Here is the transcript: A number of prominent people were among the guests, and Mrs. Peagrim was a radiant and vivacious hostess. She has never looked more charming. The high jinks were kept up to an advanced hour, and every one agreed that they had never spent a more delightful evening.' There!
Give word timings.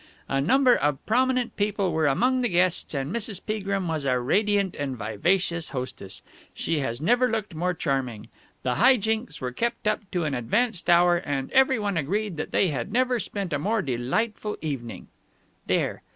A 0.27 0.41
number 0.41 0.75
of 0.75 1.05
prominent 1.05 1.55
people 1.55 1.91
were 1.91 2.07
among 2.07 2.41
the 2.41 2.49
guests, 2.49 2.95
and 2.95 3.13
Mrs. 3.15 3.39
Peagrim 3.45 3.87
was 3.87 4.03
a 4.03 4.19
radiant 4.19 4.75
and 4.75 4.97
vivacious 4.97 5.69
hostess. 5.69 6.23
She 6.55 6.79
has 6.79 6.99
never 6.99 7.29
looked 7.29 7.53
more 7.53 7.75
charming. 7.75 8.27
The 8.63 8.73
high 8.81 8.97
jinks 8.97 9.39
were 9.39 9.51
kept 9.51 9.85
up 9.87 9.99
to 10.09 10.23
an 10.23 10.33
advanced 10.33 10.89
hour, 10.89 11.17
and 11.17 11.51
every 11.51 11.77
one 11.77 11.97
agreed 11.97 12.35
that 12.37 12.49
they 12.51 12.69
had 12.69 12.91
never 12.91 13.19
spent 13.19 13.53
a 13.53 13.59
more 13.59 13.83
delightful 13.83 14.57
evening.' 14.63 15.07
There! 15.67 16.01